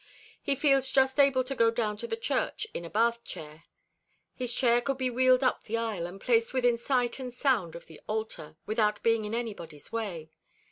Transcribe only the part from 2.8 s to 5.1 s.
a Bath chair. His chair could